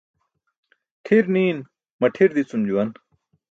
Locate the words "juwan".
2.67-2.89